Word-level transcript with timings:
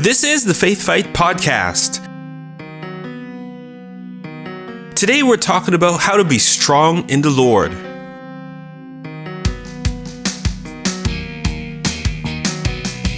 This 0.00 0.24
is 0.24 0.46
the 0.46 0.54
Faith 0.54 0.80
Fight 0.80 1.12
Podcast. 1.12 2.02
Today 4.94 5.22
we're 5.22 5.36
talking 5.36 5.74
about 5.74 6.00
how 6.00 6.16
to 6.16 6.24
be 6.24 6.38
strong 6.38 7.06
in 7.10 7.20
the 7.20 7.28
Lord. 7.28 7.89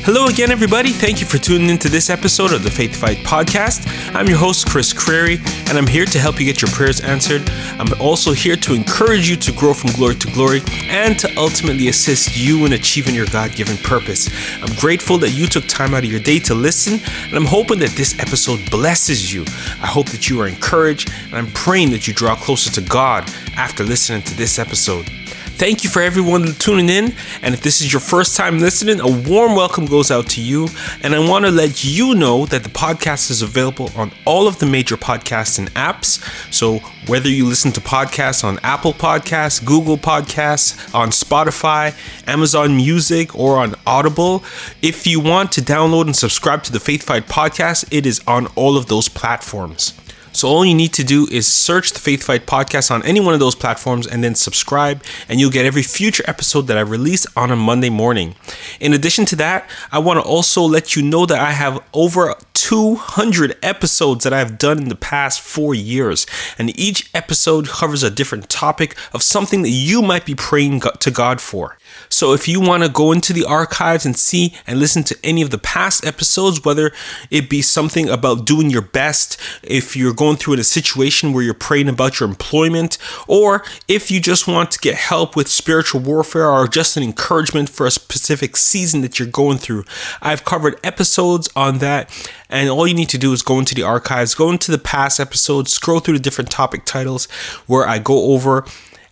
Hello 0.05 0.27
again, 0.27 0.51
everybody. 0.51 0.91
Thank 0.91 1.21
you 1.21 1.27
for 1.29 1.39
tuning 1.39 1.71
into 1.71 1.89
this 1.89 2.11
episode 2.11 2.53
of 2.53 2.65
the 2.65 2.71
Faith 2.73 2.97
Fight 2.97 3.19
podcast. 3.19 3.87
I'm 4.17 4.27
your 4.27 4.37
host, 4.37 4.69
Chris 4.69 4.93
Creary, 4.93 5.39
and 5.69 5.79
I'm 5.79 5.87
here 5.87 6.07
to 6.07 6.19
help 6.19 6.41
you 6.41 6.45
get 6.45 6.61
your 6.61 6.73
prayers 6.73 7.01
answered. 7.01 7.49
I'm 7.79 7.87
also 8.01 8.33
here 8.33 8.57
to 8.57 8.75
encourage 8.75 9.31
you 9.31 9.37
to 9.37 9.53
grow 9.53 9.73
from 9.73 9.93
glory 9.93 10.17
to 10.17 10.27
glory 10.33 10.63
and 10.89 11.17
to 11.21 11.33
ultimately 11.37 11.87
assist 11.87 12.37
you 12.37 12.67
in 12.67 12.73
achieving 12.73 13.15
your 13.15 13.27
God 13.27 13.55
given 13.55 13.77
purpose. 13.77 14.29
I'm 14.61 14.75
grateful 14.75 15.19
that 15.19 15.31
you 15.31 15.47
took 15.47 15.69
time 15.69 15.95
out 15.95 16.03
of 16.03 16.11
your 16.11 16.19
day 16.19 16.41
to 16.41 16.55
listen, 16.57 16.95
and 17.27 17.35
I'm 17.37 17.47
hoping 17.47 17.79
that 17.79 17.91
this 17.91 18.19
episode 18.19 18.69
blesses 18.73 19.33
you. 19.33 19.45
I 19.81 19.87
hope 19.87 20.09
that 20.09 20.29
you 20.29 20.41
are 20.41 20.49
encouraged, 20.49 21.13
and 21.27 21.37
I'm 21.37 21.53
praying 21.53 21.93
that 21.93 22.09
you 22.09 22.13
draw 22.13 22.35
closer 22.35 22.73
to 22.73 22.81
God 22.81 23.31
after 23.57 23.85
listening 23.85 24.23
to 24.23 24.37
this 24.37 24.59
episode. 24.59 25.09
Thank 25.57 25.85
you 25.85 25.91
for 25.91 26.03
everyone 26.03 26.55
tuning 26.55 26.89
in. 26.89 27.15
And 27.41 27.55
if 27.55 27.63
this 27.63 27.81
is 27.81 27.93
your 27.93 28.01
first 28.01 28.37
time 28.37 28.59
listening, 28.59 29.01
a 29.01 29.07
warm 29.29 29.55
welcome 29.55 29.87
goes 29.87 30.11
out 30.11 30.29
to 30.31 30.43
you. 30.43 30.69
And 31.03 31.15
I 31.15 31.21
want 31.21 31.45
to 31.45 31.53
let 31.53 31.85
you 31.85 32.15
know 32.15 32.47
that 32.47 32.65
the 32.65 32.69
podcast 32.69 33.31
is 33.31 33.43
available 33.43 33.91
on 33.97 34.11
all 34.25 34.49
of 34.49 34.59
the 34.59 34.67
major 34.67 34.97
podcasts 34.97 35.59
and 35.59 35.73
apps. 35.75 36.21
So 36.53 36.79
whether 37.07 37.29
you 37.29 37.47
listen 37.47 37.71
to 37.73 37.81
podcasts 37.81 38.43
on 38.43 38.59
Apple 38.65 38.93
Podcasts, 38.93 39.65
Google 39.65 39.97
Podcasts, 39.97 40.93
on 40.95 41.11
Spotify, 41.11 41.95
Amazon 42.27 42.77
Music, 42.77 43.37
or 43.39 43.59
on 43.59 43.75
Audible, 43.87 44.43
if 44.83 45.07
you 45.07 45.21
want 45.21 45.53
to 45.53 45.61
download 45.61 46.07
and 46.07 46.17
subscribe 46.17 46.65
to 46.65 46.73
the 46.73 46.81
Faith 46.81 47.05
Fight 47.05 47.29
podcast, 47.29 47.87
it 47.93 48.05
is 48.05 48.21
on 48.27 48.47
all 48.57 48.77
of 48.77 48.87
those 48.87 49.09
platforms. 49.09 49.95
So 50.33 50.49
all 50.49 50.65
you 50.65 50.75
need 50.75 50.95
to 50.95 51.05
do 51.05 51.29
is 51.31 51.47
search 51.47 51.93
the 51.93 52.01
Faith 52.01 52.23
Fight 52.25 52.47
podcast 52.47 52.91
on 52.91 53.05
any 53.05 53.21
one 53.21 53.35
of 53.35 53.41
those 53.41 53.55
platforms 53.55 54.07
and 54.07 54.25
then 54.25 54.35
subscribe, 54.35 55.03
and 55.29 55.39
you'll 55.39 55.51
get 55.51 55.67
every 55.67 55.83
future 55.83 56.25
episode 56.27 56.63
that 56.69 56.79
I 56.79 56.81
release 56.81 57.27
on 57.37 57.51
a 57.51 57.57
Monday 57.57 57.91
morning. 57.91 58.35
In 58.81 58.93
addition 58.93 59.25
to 59.27 59.37
that, 59.37 59.69
I 59.93 59.99
want 59.99 60.19
to 60.19 60.23
also 60.23 60.63
let 60.63 60.97
you 60.97 61.03
know 61.03 61.27
that 61.27 61.39
I 61.39 61.53
have 61.53 61.85
over 61.93 62.35
200 62.55 63.59
episodes 63.63 64.25
that 64.25 64.33
I've 64.33 64.57
done 64.57 64.79
in 64.79 64.89
the 64.89 64.95
past 64.95 65.41
four 65.41 65.75
years, 65.75 66.27
and 66.59 66.79
each 66.79 67.11
episode 67.13 67.69
covers 67.69 68.03
a 68.03 68.11
different 68.11 68.49
topic 68.49 68.97
of 69.13 69.23
something 69.23 69.63
that 69.63 69.71
you 69.71 70.01
might 70.01 70.25
be 70.25 70.35
praying 70.35 70.81
to 70.81 71.11
God 71.11 71.41
for. 71.41 71.77
So 72.09 72.33
if 72.33 72.47
you 72.47 72.61
want 72.61 72.83
to 72.83 72.89
go 72.89 73.13
into 73.13 73.33
the 73.33 73.45
archives 73.45 74.05
and 74.05 74.17
see 74.17 74.55
and 74.67 74.79
listen 74.79 75.03
to 75.05 75.19
any 75.25 75.43
of 75.43 75.51
the 75.51 75.59
past 75.59 76.05
episodes, 76.05 76.65
whether 76.65 76.93
it 77.31 77.49
be 77.49 77.63
something 77.63 78.09
about 78.09 78.47
doing 78.47 78.71
your 78.71 78.83
best, 78.83 79.41
if 79.63 79.97
you're 79.97 80.15
going 80.15 80.37
through 80.37 80.55
a 80.55 80.65
situation 80.65 81.33
where 81.33 81.43
you're 81.43 81.55
praying 81.55 81.89
about 81.89 82.21
your 82.21 82.29
employment, 82.29 82.99
or 83.27 83.65
if 83.89 84.11
you 84.11 84.21
just 84.21 84.47
want 84.47 84.71
to 84.73 84.79
get 84.79 84.95
help 84.95 85.35
with 85.35 85.49
spiritual 85.49 86.01
warfare 86.01 86.51
or 86.51 86.69
just 86.69 86.97
an 86.97 87.03
encouragement 87.03 87.69
for 87.69 87.87
a 87.87 87.91
specific 87.91 88.57
season 88.57 89.01
that 89.01 89.19
you're 89.19 89.29
going 89.29 89.59
through, 89.59 89.85
I've 90.21 90.45
covered 90.45 90.79
episodes 90.85 91.49
on 91.57 91.79
that. 91.79 92.11
And 92.49 92.69
all 92.69 92.87
you 92.87 92.95
need 92.95 93.09
to 93.09 93.19
do 93.19 93.33
is 93.33 93.43
go 93.43 93.59
into 93.59 93.75
the 93.75 93.83
archives, 93.83 94.35
go 94.35 94.51
into 94.51 94.71
the 94.71 94.79
past 94.79 95.19
episodes, 95.19 95.73
scroll 95.73 96.01
through 96.01 96.19
the 96.19 96.23
different 96.23 96.51
topic 96.51 96.85
titles 96.85 97.25
where 97.67 97.87
I 97.87 97.99
go 97.99 98.33
over 98.35 98.67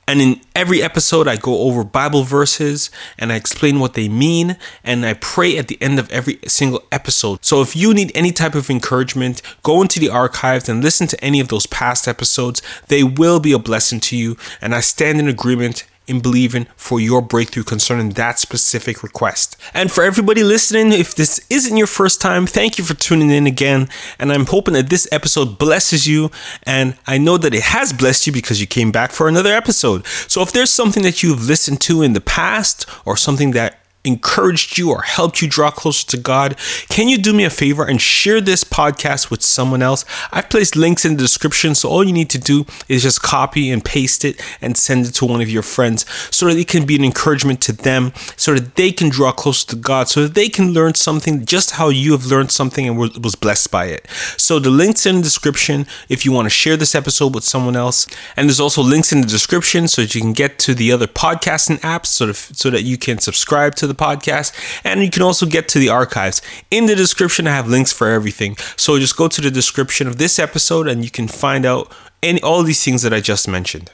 and 0.06 0.20
in 0.20 0.40
every 0.56 0.82
episode, 0.82 1.28
I 1.28 1.36
go 1.36 1.60
over 1.60 1.84
Bible 1.84 2.24
verses 2.24 2.90
and 3.16 3.32
I 3.32 3.36
explain 3.36 3.78
what 3.78 3.94
they 3.94 4.08
mean. 4.08 4.56
And 4.82 5.06
I 5.06 5.14
pray 5.14 5.56
at 5.56 5.68
the 5.68 5.80
end 5.80 6.00
of 6.00 6.10
every 6.10 6.40
single 6.48 6.82
episode. 6.90 7.44
So 7.44 7.62
if 7.62 7.76
you 7.76 7.94
need 7.94 8.10
any 8.14 8.32
type 8.32 8.56
of 8.56 8.70
encouragement, 8.70 9.40
go 9.62 9.80
into 9.82 10.00
the 10.00 10.08
archives 10.08 10.68
and 10.68 10.82
listen 10.82 11.06
to 11.08 11.24
any 11.24 11.38
of 11.38 11.48
those 11.48 11.66
past 11.66 12.08
episodes. 12.08 12.60
They 12.88 13.04
will 13.04 13.38
be 13.38 13.52
a 13.52 13.58
blessing 13.58 14.00
to 14.00 14.16
you. 14.16 14.36
And 14.60 14.74
I 14.74 14.80
stand 14.80 15.20
in 15.20 15.28
agreement 15.28 15.84
in 16.06 16.20
believing 16.20 16.66
for 16.76 17.00
your 17.00 17.22
breakthrough 17.22 17.62
concerning 17.62 18.10
that 18.10 18.38
specific 18.38 19.02
request. 19.02 19.56
And 19.72 19.92
for 19.92 20.02
everybody 20.02 20.42
listening, 20.42 20.92
if 20.92 21.14
this 21.14 21.40
isn't 21.48 21.76
your 21.76 21.86
first 21.86 22.20
time, 22.20 22.46
thank 22.46 22.78
you 22.78 22.84
for 22.84 22.94
tuning 22.94 23.30
in 23.30 23.46
again. 23.46 23.88
And 24.18 24.32
I'm 24.32 24.46
hoping 24.46 24.74
that 24.74 24.90
this 24.90 25.08
episode 25.12 25.58
blesses 25.58 26.06
you. 26.06 26.30
And 26.64 26.96
I 27.06 27.18
know 27.18 27.38
that 27.38 27.54
it 27.54 27.62
has 27.62 27.92
blessed 27.92 28.26
you 28.26 28.32
because 28.32 28.60
you 28.60 28.66
came 28.66 28.90
back 28.90 29.12
for 29.12 29.28
another 29.28 29.52
episode. 29.52 30.06
So 30.06 30.42
if 30.42 30.52
there's 30.52 30.70
something 30.70 31.02
that 31.04 31.22
you've 31.22 31.46
listened 31.46 31.80
to 31.82 32.02
in 32.02 32.12
the 32.12 32.20
past 32.20 32.86
or 33.04 33.16
something 33.16 33.52
that 33.52 33.79
encouraged 34.04 34.78
you 34.78 34.90
or 34.90 35.02
helped 35.02 35.42
you 35.42 35.48
draw 35.48 35.70
closer 35.70 36.06
to 36.06 36.16
God, 36.16 36.56
can 36.88 37.08
you 37.08 37.18
do 37.18 37.32
me 37.32 37.44
a 37.44 37.50
favor 37.50 37.84
and 37.84 38.00
share 38.00 38.40
this 38.40 38.64
podcast 38.64 39.30
with 39.30 39.42
someone 39.42 39.82
else? 39.82 40.04
I've 40.32 40.48
placed 40.48 40.76
links 40.76 41.04
in 41.04 41.16
the 41.16 41.22
description, 41.22 41.74
so 41.74 41.88
all 41.88 42.04
you 42.04 42.12
need 42.12 42.30
to 42.30 42.38
do 42.38 42.64
is 42.88 43.02
just 43.02 43.22
copy 43.22 43.70
and 43.70 43.84
paste 43.84 44.24
it 44.24 44.40
and 44.60 44.76
send 44.76 45.06
it 45.06 45.12
to 45.12 45.26
one 45.26 45.40
of 45.40 45.50
your 45.50 45.62
friends 45.62 46.06
so 46.34 46.46
that 46.46 46.56
it 46.56 46.68
can 46.68 46.86
be 46.86 46.96
an 46.96 47.04
encouragement 47.04 47.60
to 47.62 47.72
them, 47.72 48.12
so 48.36 48.54
that 48.54 48.76
they 48.76 48.92
can 48.92 49.10
draw 49.10 49.32
closer 49.32 49.66
to 49.68 49.76
God, 49.76 50.08
so 50.08 50.22
that 50.22 50.34
they 50.34 50.48
can 50.48 50.72
learn 50.72 50.94
something 50.94 51.44
just 51.44 51.72
how 51.72 51.88
you 51.88 52.12
have 52.12 52.26
learned 52.26 52.50
something 52.50 52.88
and 52.88 52.96
was 52.96 53.36
blessed 53.36 53.70
by 53.70 53.86
it. 53.86 54.06
So 54.36 54.58
the 54.58 54.70
links 54.70 55.06
in 55.06 55.16
the 55.16 55.22
description 55.22 55.86
if 56.08 56.24
you 56.24 56.32
want 56.32 56.46
to 56.46 56.50
share 56.50 56.76
this 56.76 56.94
episode 56.94 57.34
with 57.34 57.44
someone 57.44 57.76
else, 57.76 58.06
and 58.36 58.48
there's 58.48 58.60
also 58.60 58.82
links 58.82 59.12
in 59.12 59.20
the 59.20 59.26
description 59.26 59.88
so 59.88 60.02
that 60.02 60.14
you 60.14 60.20
can 60.20 60.32
get 60.32 60.58
to 60.60 60.74
the 60.74 60.90
other 60.92 61.06
podcasting 61.06 61.78
apps 61.80 62.06
so, 62.06 62.26
that, 62.26 62.36
so 62.36 62.70
that 62.70 62.82
you 62.82 62.96
can 62.96 63.18
subscribe 63.18 63.74
to 63.76 63.89
the 63.90 63.94
podcast, 63.94 64.52
and 64.84 65.02
you 65.02 65.10
can 65.10 65.22
also 65.22 65.46
get 65.46 65.68
to 65.68 65.78
the 65.78 65.88
archives. 65.88 66.40
In 66.70 66.86
the 66.86 66.96
description, 66.96 67.46
I 67.46 67.54
have 67.54 67.68
links 67.68 67.92
for 67.92 68.08
everything. 68.08 68.56
So 68.76 68.98
just 68.98 69.16
go 69.16 69.28
to 69.28 69.40
the 69.40 69.50
description 69.50 70.06
of 70.06 70.18
this 70.18 70.38
episode 70.38 70.88
and 70.88 71.04
you 71.04 71.10
can 71.10 71.28
find 71.28 71.66
out 71.66 71.92
any 72.22 72.40
all 72.42 72.62
these 72.62 72.84
things 72.84 73.02
that 73.02 73.12
I 73.12 73.20
just 73.20 73.48
mentioned. 73.48 73.90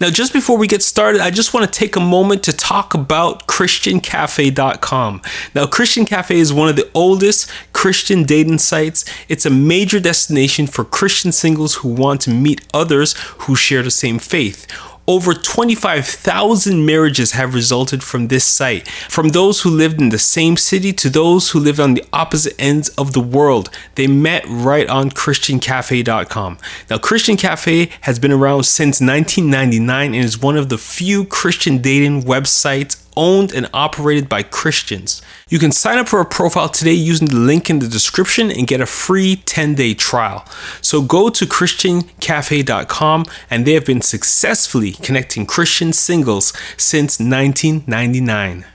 Now, 0.00 0.10
just 0.10 0.32
before 0.32 0.56
we 0.56 0.66
get 0.66 0.82
started, 0.82 1.20
I 1.20 1.30
just 1.30 1.52
want 1.54 1.70
to 1.70 1.78
take 1.78 1.96
a 1.96 2.00
moment 2.00 2.42
to 2.44 2.52
talk 2.52 2.94
about 2.94 3.46
ChristianCafe.com. 3.46 5.22
Now, 5.54 5.66
Christian 5.66 6.04
Cafe 6.04 6.38
is 6.38 6.52
one 6.52 6.68
of 6.68 6.76
the 6.76 6.88
oldest 6.94 7.50
Christian 7.72 8.22
dating 8.22 8.58
sites. 8.58 9.04
It's 9.28 9.46
a 9.46 9.50
major 9.50 10.00
destination 10.00 10.66
for 10.66 10.84
Christian 10.84 11.32
singles 11.32 11.76
who 11.76 11.88
want 11.88 12.20
to 12.22 12.30
meet 12.30 12.66
others 12.72 13.14
who 13.38 13.56
share 13.56 13.82
the 13.82 13.90
same 13.90 14.18
faith. 14.18 14.66
Over 15.06 15.34
25,000 15.34 16.86
marriages 16.86 17.32
have 17.32 17.52
resulted 17.52 18.02
from 18.02 18.28
this 18.28 18.44
site, 18.44 18.88
from 18.88 19.28
those 19.28 19.60
who 19.60 19.68
lived 19.68 20.00
in 20.00 20.08
the 20.08 20.18
same 20.18 20.56
city 20.56 20.94
to 20.94 21.10
those 21.10 21.50
who 21.50 21.60
lived 21.60 21.78
on 21.78 21.92
the 21.92 22.04
opposite 22.10 22.54
ends 22.58 22.88
of 22.90 23.12
the 23.12 23.20
world. 23.20 23.68
They 23.96 24.06
met 24.06 24.44
right 24.48 24.88
on 24.88 25.10
ChristianCafe.com. 25.10 26.56
Now, 26.88 26.96
Christian 26.96 27.36
Cafe 27.36 27.90
has 28.00 28.18
been 28.18 28.32
around 28.32 28.64
since 28.64 28.98
1999 29.02 30.14
and 30.14 30.24
is 30.24 30.40
one 30.40 30.56
of 30.56 30.70
the 30.70 30.78
few 30.78 31.26
Christian 31.26 31.78
dating 31.78 32.22
websites 32.22 33.03
owned 33.16 33.52
and 33.52 33.68
operated 33.72 34.28
by 34.28 34.42
Christians. 34.42 35.22
You 35.48 35.58
can 35.58 35.72
sign 35.72 35.98
up 35.98 36.08
for 36.08 36.20
a 36.20 36.24
profile 36.24 36.68
today 36.68 36.92
using 36.92 37.28
the 37.28 37.36
link 37.36 37.70
in 37.70 37.78
the 37.78 37.88
description 37.88 38.50
and 38.50 38.66
get 38.66 38.80
a 38.80 38.86
free 38.86 39.36
10 39.36 39.74
day 39.74 39.94
trial. 39.94 40.44
So 40.80 41.02
go 41.02 41.28
to 41.30 41.46
ChristianCafe.com 41.46 43.26
and 43.50 43.66
they 43.66 43.72
have 43.74 43.86
been 43.86 44.02
successfully 44.02 44.92
connecting 44.92 45.46
Christian 45.46 45.92
singles 45.92 46.52
since 46.76 47.18
1999. 47.20 48.66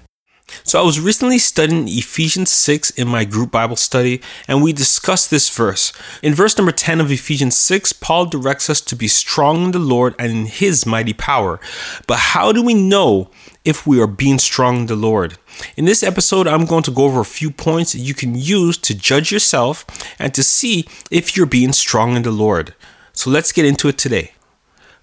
So 0.63 0.79
I 0.79 0.83
was 0.83 0.99
recently 0.99 1.37
studying 1.37 1.87
Ephesians 1.87 2.51
6 2.51 2.91
in 2.91 3.07
my 3.07 3.25
group 3.25 3.51
Bible 3.51 3.75
study, 3.75 4.21
and 4.47 4.61
we 4.61 4.73
discussed 4.73 5.29
this 5.29 5.49
verse. 5.49 5.93
In 6.21 6.33
verse 6.33 6.57
number 6.57 6.71
10 6.71 7.01
of 7.01 7.11
Ephesians 7.11 7.57
6, 7.57 7.93
Paul 7.93 8.25
directs 8.25 8.69
us 8.69 8.81
to 8.81 8.95
be 8.95 9.07
strong 9.07 9.65
in 9.65 9.71
the 9.71 9.79
Lord 9.79 10.15
and 10.19 10.31
in 10.31 10.45
his 10.45 10.85
mighty 10.85 11.13
power. 11.13 11.59
But 12.07 12.19
how 12.19 12.51
do 12.51 12.63
we 12.63 12.73
know 12.73 13.29
if 13.65 13.85
we 13.85 14.01
are 14.01 14.07
being 14.07 14.39
strong 14.39 14.77
in 14.77 14.85
the 14.87 14.95
Lord. 14.95 15.37
In 15.75 15.85
this 15.85 16.03
episode, 16.03 16.47
I'm 16.47 16.65
going 16.65 16.83
to 16.83 16.91
go 16.91 17.03
over 17.05 17.21
a 17.21 17.25
few 17.25 17.51
points 17.51 17.93
that 17.93 17.99
you 17.99 18.13
can 18.13 18.35
use 18.35 18.77
to 18.79 18.95
judge 18.95 19.31
yourself 19.31 19.85
and 20.17 20.33
to 20.33 20.43
see 20.43 20.87
if 21.11 21.35
you're 21.35 21.45
being 21.45 21.73
strong 21.73 22.15
in 22.15 22.23
the 22.23 22.31
Lord. 22.31 22.73
So 23.13 23.29
let's 23.29 23.51
get 23.51 23.65
into 23.65 23.87
it 23.87 23.97
today. 23.97 24.31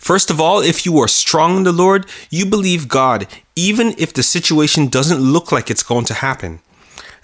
First 0.07 0.31
of 0.31 0.41
all, 0.41 0.61
if 0.61 0.87
you 0.87 0.97
are 0.99 1.09
strong 1.09 1.57
in 1.57 1.63
the 1.65 1.73
Lord, 1.73 2.07
you 2.31 2.47
believe 2.47 2.87
God, 2.87 3.27
even 3.57 3.93
if 3.99 4.13
the 4.13 4.23
situation 4.23 4.87
doesn't 4.87 5.19
look 5.19 5.51
like 5.51 5.69
it's 5.69 5.83
going 5.83 6.05
to 6.05 6.15
happen. 6.15 6.61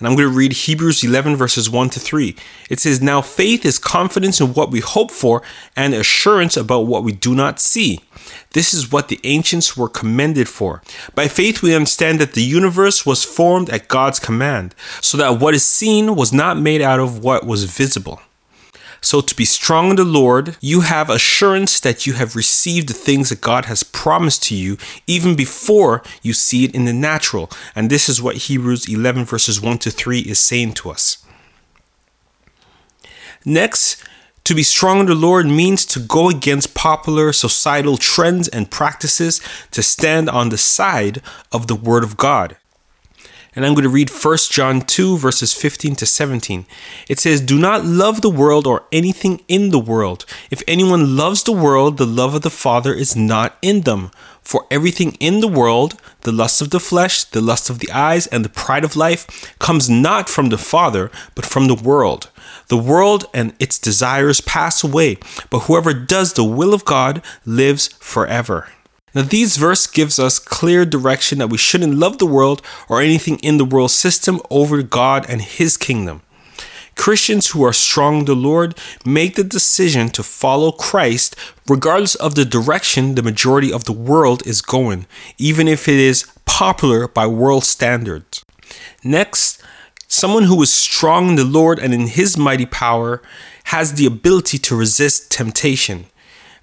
And 0.00 0.08
I'm 0.08 0.16
going 0.16 0.28
to 0.28 0.36
read 0.36 0.52
Hebrews 0.52 1.04
11, 1.04 1.36
verses 1.36 1.70
1 1.70 1.90
to 1.90 2.00
3. 2.00 2.34
It 2.68 2.80
says, 2.80 3.00
Now 3.00 3.20
faith 3.20 3.64
is 3.64 3.78
confidence 3.78 4.40
in 4.40 4.54
what 4.54 4.72
we 4.72 4.80
hope 4.80 5.12
for 5.12 5.42
and 5.76 5.94
assurance 5.94 6.56
about 6.56 6.88
what 6.88 7.04
we 7.04 7.12
do 7.12 7.36
not 7.36 7.60
see. 7.60 8.00
This 8.50 8.74
is 8.74 8.90
what 8.90 9.06
the 9.06 9.20
ancients 9.22 9.76
were 9.76 9.88
commended 9.88 10.48
for. 10.48 10.82
By 11.14 11.28
faith, 11.28 11.62
we 11.62 11.76
understand 11.76 12.18
that 12.18 12.32
the 12.32 12.42
universe 12.42 13.06
was 13.06 13.22
formed 13.22 13.70
at 13.70 13.86
God's 13.86 14.18
command, 14.18 14.74
so 15.00 15.16
that 15.18 15.38
what 15.38 15.54
is 15.54 15.62
seen 15.62 16.16
was 16.16 16.32
not 16.32 16.58
made 16.58 16.82
out 16.82 16.98
of 16.98 17.22
what 17.22 17.46
was 17.46 17.62
visible. 17.62 18.20
So, 19.04 19.20
to 19.20 19.34
be 19.34 19.44
strong 19.44 19.90
in 19.90 19.96
the 19.96 20.04
Lord, 20.04 20.56
you 20.60 20.82
have 20.82 21.10
assurance 21.10 21.80
that 21.80 22.06
you 22.06 22.12
have 22.12 22.36
received 22.36 22.88
the 22.88 22.94
things 22.94 23.30
that 23.30 23.40
God 23.40 23.64
has 23.64 23.82
promised 23.82 24.44
to 24.44 24.54
you 24.54 24.78
even 25.08 25.34
before 25.34 26.04
you 26.22 26.32
see 26.32 26.64
it 26.64 26.74
in 26.74 26.84
the 26.84 26.92
natural. 26.92 27.50
And 27.74 27.90
this 27.90 28.08
is 28.08 28.22
what 28.22 28.36
Hebrews 28.36 28.88
11, 28.88 29.24
verses 29.24 29.60
1 29.60 29.78
to 29.78 29.90
3 29.90 30.20
is 30.20 30.38
saying 30.38 30.74
to 30.74 30.90
us. 30.90 31.26
Next, 33.44 34.02
to 34.44 34.54
be 34.54 34.62
strong 34.62 35.00
in 35.00 35.06
the 35.06 35.16
Lord 35.16 35.46
means 35.46 35.84
to 35.86 36.00
go 36.00 36.28
against 36.28 36.74
popular 36.74 37.32
societal 37.32 37.96
trends 37.96 38.46
and 38.46 38.70
practices 38.70 39.40
to 39.72 39.82
stand 39.82 40.30
on 40.30 40.48
the 40.48 40.58
side 40.58 41.20
of 41.50 41.66
the 41.66 41.74
Word 41.74 42.04
of 42.04 42.16
God. 42.16 42.56
And 43.54 43.66
I'm 43.66 43.74
going 43.74 43.82
to 43.84 43.90
read 43.90 44.08
1 44.08 44.36
John 44.50 44.80
2, 44.80 45.18
verses 45.18 45.52
15 45.52 45.94
to 45.96 46.06
17. 46.06 46.64
It 47.06 47.18
says, 47.18 47.40
Do 47.40 47.58
not 47.58 47.84
love 47.84 48.22
the 48.22 48.30
world 48.30 48.66
or 48.66 48.84
anything 48.90 49.42
in 49.46 49.70
the 49.70 49.78
world. 49.78 50.24
If 50.50 50.62
anyone 50.66 51.16
loves 51.16 51.42
the 51.42 51.52
world, 51.52 51.98
the 51.98 52.06
love 52.06 52.34
of 52.34 52.42
the 52.42 52.50
Father 52.50 52.94
is 52.94 53.14
not 53.14 53.58
in 53.60 53.82
them. 53.82 54.10
For 54.40 54.66
everything 54.70 55.12
in 55.20 55.40
the 55.40 55.48
world, 55.48 56.00
the 56.22 56.32
lust 56.32 56.62
of 56.62 56.70
the 56.70 56.80
flesh, 56.80 57.24
the 57.24 57.42
lust 57.42 57.68
of 57.68 57.78
the 57.78 57.92
eyes, 57.92 58.26
and 58.26 58.42
the 58.42 58.48
pride 58.48 58.84
of 58.84 58.96
life, 58.96 59.54
comes 59.58 59.88
not 59.88 60.30
from 60.30 60.48
the 60.48 60.58
Father, 60.58 61.10
but 61.34 61.44
from 61.44 61.66
the 61.66 61.74
world. 61.74 62.30
The 62.68 62.78
world 62.78 63.26
and 63.34 63.54
its 63.58 63.78
desires 63.78 64.40
pass 64.40 64.82
away, 64.82 65.18
but 65.50 65.60
whoever 65.60 65.92
does 65.92 66.32
the 66.32 66.44
will 66.44 66.72
of 66.72 66.86
God 66.86 67.22
lives 67.44 67.88
forever. 68.00 68.68
Now, 69.14 69.22
these 69.22 69.56
verse 69.56 69.86
gives 69.86 70.18
us 70.18 70.38
clear 70.38 70.84
direction 70.84 71.38
that 71.38 71.50
we 71.50 71.58
shouldn't 71.58 71.98
love 71.98 72.18
the 72.18 72.26
world 72.26 72.62
or 72.88 73.00
anything 73.00 73.38
in 73.40 73.58
the 73.58 73.64
world 73.64 73.90
system 73.90 74.40
over 74.50 74.82
God 74.82 75.26
and 75.28 75.42
His 75.42 75.76
kingdom. 75.76 76.22
Christians 76.94 77.50
who 77.50 77.64
are 77.64 77.72
strong 77.72 78.20
in 78.20 78.24
the 78.26 78.34
Lord 78.34 78.78
make 79.04 79.34
the 79.34 79.44
decision 79.44 80.08
to 80.10 80.22
follow 80.22 80.72
Christ 80.72 81.36
regardless 81.68 82.14
of 82.14 82.34
the 82.34 82.44
direction 82.44 83.14
the 83.14 83.22
majority 83.22 83.72
of 83.72 83.84
the 83.84 83.92
world 83.92 84.46
is 84.46 84.62
going, 84.62 85.06
even 85.38 85.68
if 85.68 85.88
it 85.88 85.98
is 85.98 86.30
popular 86.44 87.08
by 87.08 87.26
world 87.26 87.64
standards. 87.64 88.44
Next, 89.02 89.62
someone 90.06 90.44
who 90.44 90.62
is 90.62 90.72
strong 90.72 91.30
in 91.30 91.36
the 91.36 91.44
Lord 91.44 91.78
and 91.78 91.92
in 91.94 92.06
His 92.08 92.36
mighty 92.36 92.66
power 92.66 93.22
has 93.64 93.94
the 93.94 94.06
ability 94.06 94.58
to 94.58 94.76
resist 94.76 95.30
temptation. 95.30 96.06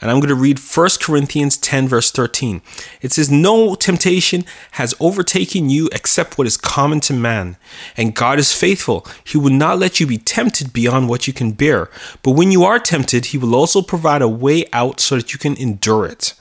And 0.02 0.10
I'm 0.10 0.20
going 0.20 0.30
to 0.30 0.36
read 0.36 0.60
1 0.60 0.90
Corinthians 1.02 1.58
10, 1.58 1.88
verse 1.88 2.12
13. 2.12 2.62
It 3.02 3.12
says, 3.12 3.30
No 3.30 3.76
temptation 3.76 4.46
has 4.72 4.96
overtaken 5.00 5.70
you 5.70 5.90
except 5.92 6.38
what 6.38 6.48
is 6.48 6.58
common 6.58 7.00
to 7.02 7.14
man. 7.14 7.58
And 7.98 8.16
God 8.16 8.40
is 8.40 8.54
faithful. 8.54 9.06
He 9.24 9.38
will 9.38 9.52
not 9.52 9.80
let 9.80 10.00
you 10.00 10.08
be 10.08 10.18
tempted 10.18 10.72
beyond 10.72 11.10
what 11.10 11.28
you 11.28 11.34
can 11.34 11.52
bear. 11.52 11.90
But 12.24 12.32
when 12.32 12.52
you 12.52 12.64
are 12.64 12.80
tempted, 12.80 13.28
He 13.28 13.38
will 13.38 13.56
also 13.56 13.82
provide 13.82 14.22
a 14.22 14.28
way 14.28 14.66
out 14.72 15.00
so 15.00 15.16
that 15.18 15.34
you 15.34 15.40
can 15.40 15.56
endure 15.58 16.06
it. 16.06 16.34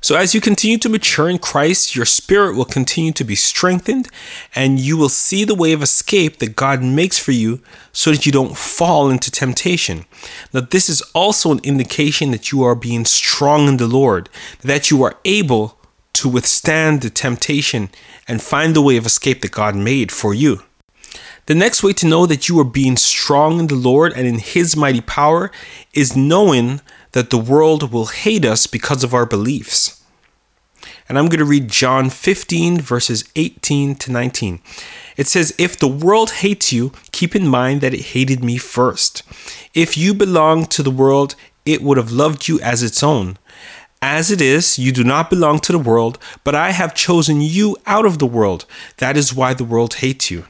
So, 0.00 0.16
as 0.16 0.32
you 0.32 0.40
continue 0.40 0.78
to 0.78 0.88
mature 0.88 1.28
in 1.28 1.38
Christ, 1.38 1.96
your 1.96 2.04
spirit 2.04 2.56
will 2.56 2.64
continue 2.64 3.10
to 3.12 3.24
be 3.24 3.34
strengthened, 3.34 4.08
and 4.54 4.78
you 4.78 4.96
will 4.96 5.08
see 5.08 5.44
the 5.44 5.56
way 5.56 5.72
of 5.72 5.82
escape 5.82 6.38
that 6.38 6.54
God 6.54 6.82
makes 6.82 7.18
for 7.18 7.32
you 7.32 7.60
so 7.92 8.12
that 8.12 8.24
you 8.24 8.30
don't 8.30 8.56
fall 8.56 9.10
into 9.10 9.30
temptation. 9.30 10.04
Now, 10.52 10.60
this 10.60 10.88
is 10.88 11.02
also 11.14 11.50
an 11.50 11.60
indication 11.64 12.30
that 12.30 12.52
you 12.52 12.62
are 12.62 12.76
being 12.76 13.04
strong 13.04 13.66
in 13.66 13.78
the 13.78 13.88
Lord, 13.88 14.28
that 14.60 14.90
you 14.90 15.02
are 15.02 15.16
able 15.24 15.78
to 16.14 16.28
withstand 16.28 17.02
the 17.02 17.10
temptation 17.10 17.90
and 18.28 18.40
find 18.40 18.74
the 18.74 18.82
way 18.82 18.96
of 18.96 19.06
escape 19.06 19.40
that 19.42 19.52
God 19.52 19.74
made 19.74 20.12
for 20.12 20.32
you. 20.32 20.62
The 21.46 21.54
next 21.54 21.82
way 21.82 21.92
to 21.94 22.06
know 22.06 22.26
that 22.26 22.48
you 22.48 22.60
are 22.60 22.64
being 22.64 22.96
strong 22.96 23.58
in 23.58 23.68
the 23.68 23.74
Lord 23.74 24.12
and 24.12 24.26
in 24.26 24.38
His 24.38 24.76
mighty 24.76 25.00
power 25.00 25.50
is 25.94 26.14
knowing 26.14 26.82
that 27.18 27.30
the 27.30 27.36
world 27.36 27.90
will 27.92 28.06
hate 28.06 28.44
us 28.44 28.68
because 28.68 29.02
of 29.02 29.12
our 29.12 29.26
beliefs. 29.26 30.04
And 31.08 31.18
I'm 31.18 31.26
going 31.26 31.40
to 31.40 31.44
read 31.44 31.66
John 31.66 32.10
15, 32.10 32.80
verses 32.80 33.28
18 33.34 33.96
to 33.96 34.12
19. 34.12 34.60
It 35.16 35.26
says, 35.26 35.52
If 35.58 35.76
the 35.76 35.88
world 35.88 36.30
hates 36.30 36.72
you, 36.72 36.92
keep 37.10 37.34
in 37.34 37.48
mind 37.48 37.80
that 37.80 37.92
it 37.92 38.14
hated 38.14 38.44
me 38.44 38.56
first. 38.56 39.24
If 39.74 39.98
you 39.98 40.14
belong 40.14 40.66
to 40.66 40.80
the 40.80 40.92
world, 40.92 41.34
it 41.66 41.82
would 41.82 41.96
have 41.96 42.12
loved 42.12 42.46
you 42.46 42.60
as 42.60 42.84
its 42.84 43.02
own. 43.02 43.36
As 44.00 44.30
it 44.30 44.40
is, 44.40 44.78
you 44.78 44.92
do 44.92 45.02
not 45.02 45.28
belong 45.28 45.58
to 45.58 45.72
the 45.72 45.86
world, 45.90 46.20
but 46.44 46.54
I 46.54 46.70
have 46.70 46.94
chosen 46.94 47.40
you 47.40 47.76
out 47.84 48.06
of 48.06 48.20
the 48.20 48.26
world. 48.26 48.64
That 48.98 49.16
is 49.16 49.34
why 49.34 49.54
the 49.54 49.64
world 49.64 49.94
hates 49.94 50.30
you. 50.30 50.44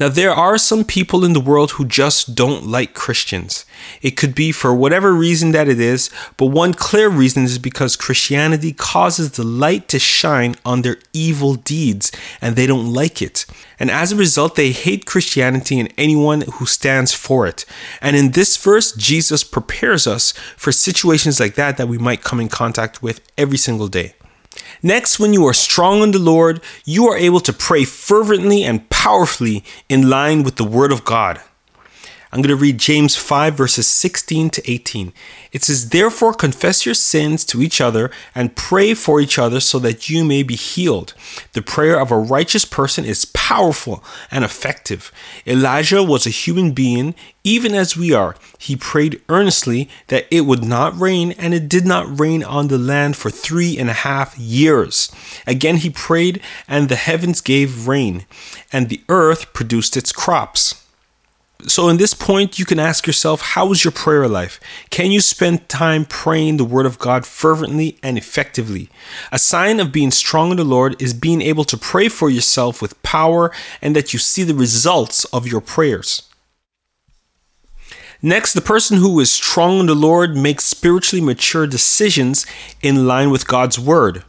Now, 0.00 0.08
there 0.08 0.30
are 0.30 0.58
some 0.58 0.84
people 0.84 1.24
in 1.24 1.32
the 1.32 1.40
world 1.40 1.72
who 1.72 1.84
just 1.84 2.36
don't 2.36 2.64
like 2.64 2.94
Christians. 2.94 3.64
It 4.00 4.12
could 4.12 4.32
be 4.32 4.52
for 4.52 4.72
whatever 4.72 5.12
reason 5.12 5.50
that 5.52 5.68
it 5.68 5.80
is, 5.80 6.08
but 6.36 6.46
one 6.46 6.72
clear 6.72 7.08
reason 7.08 7.42
is 7.42 7.58
because 7.58 7.96
Christianity 7.96 8.72
causes 8.72 9.32
the 9.32 9.42
light 9.42 9.88
to 9.88 9.98
shine 9.98 10.54
on 10.64 10.82
their 10.82 10.98
evil 11.12 11.54
deeds 11.54 12.12
and 12.40 12.54
they 12.54 12.66
don't 12.66 12.92
like 12.92 13.20
it. 13.20 13.44
And 13.80 13.90
as 13.90 14.12
a 14.12 14.16
result, 14.16 14.54
they 14.54 14.70
hate 14.70 15.04
Christianity 15.04 15.80
and 15.80 15.92
anyone 15.98 16.42
who 16.42 16.66
stands 16.66 17.12
for 17.12 17.48
it. 17.48 17.64
And 18.00 18.14
in 18.14 18.32
this 18.32 18.56
verse, 18.56 18.92
Jesus 18.92 19.42
prepares 19.42 20.06
us 20.06 20.30
for 20.56 20.70
situations 20.70 21.40
like 21.40 21.56
that 21.56 21.76
that 21.76 21.88
we 21.88 21.98
might 21.98 22.22
come 22.22 22.38
in 22.38 22.48
contact 22.48 23.02
with 23.02 23.20
every 23.36 23.58
single 23.58 23.88
day. 23.88 24.14
Next, 24.82 25.18
when 25.18 25.32
you 25.32 25.46
are 25.46 25.54
strong 25.54 26.02
in 26.02 26.10
the 26.12 26.18
Lord, 26.18 26.60
you 26.84 27.06
are 27.08 27.16
able 27.16 27.40
to 27.40 27.52
pray 27.52 27.84
fervently 27.84 28.64
and 28.64 28.88
powerfully 28.90 29.64
in 29.88 30.08
line 30.08 30.42
with 30.42 30.56
the 30.56 30.64
Word 30.64 30.92
of 30.92 31.04
God. 31.04 31.40
I'm 32.30 32.42
going 32.42 32.54
to 32.54 32.56
read 32.56 32.78
James 32.78 33.16
5, 33.16 33.54
verses 33.54 33.86
16 33.86 34.50
to 34.50 34.70
18. 34.70 35.14
It 35.50 35.62
says, 35.62 35.88
Therefore, 35.88 36.34
confess 36.34 36.84
your 36.84 36.94
sins 36.94 37.42
to 37.46 37.62
each 37.62 37.80
other 37.80 38.10
and 38.34 38.54
pray 38.54 38.92
for 38.92 39.18
each 39.18 39.38
other 39.38 39.60
so 39.60 39.78
that 39.78 40.10
you 40.10 40.26
may 40.26 40.42
be 40.42 40.54
healed. 40.54 41.14
The 41.54 41.62
prayer 41.62 41.98
of 41.98 42.10
a 42.10 42.18
righteous 42.18 42.66
person 42.66 43.06
is 43.06 43.24
powerful 43.24 44.04
and 44.30 44.44
effective. 44.44 45.10
Elijah 45.46 46.02
was 46.02 46.26
a 46.26 46.30
human 46.30 46.72
being, 46.72 47.14
even 47.44 47.74
as 47.74 47.96
we 47.96 48.12
are. 48.12 48.36
He 48.58 48.76
prayed 48.76 49.22
earnestly 49.30 49.88
that 50.08 50.26
it 50.30 50.42
would 50.42 50.64
not 50.64 50.98
rain, 51.00 51.32
and 51.32 51.54
it 51.54 51.66
did 51.66 51.86
not 51.86 52.20
rain 52.20 52.44
on 52.44 52.68
the 52.68 52.76
land 52.76 53.16
for 53.16 53.30
three 53.30 53.78
and 53.78 53.88
a 53.88 53.94
half 53.94 54.36
years. 54.36 55.10
Again, 55.46 55.78
he 55.78 55.88
prayed, 55.88 56.42
and 56.68 56.90
the 56.90 56.96
heavens 56.96 57.40
gave 57.40 57.88
rain, 57.88 58.26
and 58.70 58.90
the 58.90 59.00
earth 59.08 59.54
produced 59.54 59.96
its 59.96 60.12
crops. 60.12 60.84
So, 61.66 61.88
in 61.88 61.96
this 61.96 62.14
point, 62.14 62.60
you 62.60 62.64
can 62.64 62.78
ask 62.78 63.04
yourself, 63.04 63.40
how 63.40 63.72
is 63.72 63.84
your 63.84 63.90
prayer 63.90 64.28
life? 64.28 64.60
Can 64.90 65.10
you 65.10 65.20
spend 65.20 65.68
time 65.68 66.04
praying 66.04 66.56
the 66.56 66.64
Word 66.64 66.86
of 66.86 67.00
God 67.00 67.26
fervently 67.26 67.98
and 68.00 68.16
effectively? 68.16 68.88
A 69.32 69.40
sign 69.40 69.80
of 69.80 69.90
being 69.90 70.12
strong 70.12 70.52
in 70.52 70.56
the 70.56 70.64
Lord 70.64 71.00
is 71.02 71.12
being 71.12 71.42
able 71.42 71.64
to 71.64 71.76
pray 71.76 72.08
for 72.08 72.30
yourself 72.30 72.80
with 72.80 73.02
power 73.02 73.50
and 73.82 73.96
that 73.96 74.12
you 74.12 74.20
see 74.20 74.44
the 74.44 74.54
results 74.54 75.24
of 75.26 75.48
your 75.48 75.60
prayers. 75.60 76.22
Next, 78.22 78.52
the 78.52 78.60
person 78.60 78.98
who 78.98 79.18
is 79.18 79.30
strong 79.30 79.80
in 79.80 79.86
the 79.86 79.96
Lord 79.96 80.36
makes 80.36 80.64
spiritually 80.64 81.24
mature 81.24 81.66
decisions 81.66 82.46
in 82.82 83.08
line 83.08 83.30
with 83.30 83.48
God's 83.48 83.80
Word. 83.80 84.22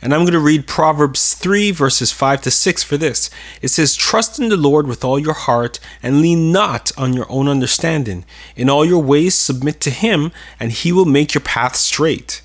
And 0.00 0.14
I'm 0.14 0.20
going 0.20 0.32
to 0.32 0.38
read 0.38 0.68
Proverbs 0.68 1.34
3, 1.34 1.72
verses 1.72 2.12
5 2.12 2.42
to 2.42 2.50
6 2.50 2.82
for 2.84 2.96
this. 2.96 3.30
It 3.60 3.68
says, 3.68 3.96
Trust 3.96 4.38
in 4.38 4.48
the 4.48 4.56
Lord 4.56 4.86
with 4.86 5.04
all 5.04 5.18
your 5.18 5.34
heart, 5.34 5.80
and 6.02 6.20
lean 6.20 6.52
not 6.52 6.92
on 6.96 7.12
your 7.12 7.26
own 7.28 7.48
understanding. 7.48 8.24
In 8.54 8.70
all 8.70 8.84
your 8.84 9.02
ways 9.02 9.34
submit 9.34 9.80
to 9.80 9.90
him, 9.90 10.30
and 10.60 10.70
he 10.70 10.92
will 10.92 11.04
make 11.04 11.34
your 11.34 11.42
path 11.42 11.74
straight. 11.74 12.42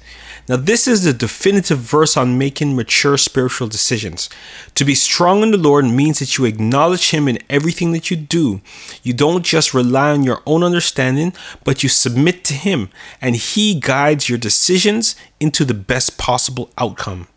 Now, 0.50 0.58
this 0.58 0.90
is 0.90 1.04
the 1.04 1.14
definitive 1.14 1.80
verse 1.80 2.18
on 2.18 2.38
making 2.38 2.76
mature 2.76 3.18
spiritual 3.18 3.70
decisions. 3.70 4.30
To 4.76 4.84
be 4.84 4.94
strong 4.94 5.42
in 5.42 5.52
the 5.52 5.58
Lord 5.58 5.86
means 5.86 6.20
that 6.20 6.38
you 6.38 6.44
acknowledge 6.44 7.12
Him 7.12 7.30
in 7.30 7.40
everything 7.50 7.94
that 7.94 8.12
you 8.12 8.18
do. 8.18 8.60
You 9.04 9.14
don't 9.14 9.46
just 9.46 9.74
rely 9.74 10.12
on 10.12 10.24
your 10.24 10.42
own 10.46 10.62
understanding, 10.62 11.32
but 11.64 11.82
you 11.82 11.88
submit 11.88 12.44
to 12.46 12.56
Him, 12.56 12.90
and 13.22 13.38
He 13.38 13.80
guides 13.80 14.28
your 14.28 14.38
decisions 14.38 15.16
into 15.40 15.64
the 15.64 15.74
best 15.74 16.18
possible 16.18 16.72
outcome. 16.78 17.28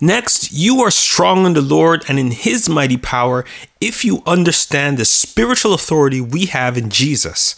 Next, 0.00 0.52
you 0.52 0.80
are 0.80 0.90
strong 0.90 1.46
in 1.46 1.52
the 1.52 1.60
Lord 1.60 2.04
and 2.08 2.18
in 2.18 2.30
His 2.30 2.68
mighty 2.68 2.96
power 2.96 3.44
if 3.80 4.04
you 4.04 4.22
understand 4.26 4.98
the 4.98 5.04
spiritual 5.04 5.74
authority 5.74 6.20
we 6.20 6.46
have 6.46 6.76
in 6.76 6.90
Jesus. 6.90 7.56